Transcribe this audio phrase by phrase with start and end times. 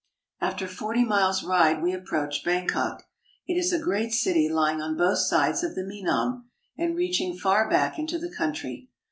[0.39, 3.03] After forty miles' ride we approach Bangkok.
[3.45, 7.69] It is a great city lying on both sides of the Menam, and reaching far
[7.69, 8.89] back into the country.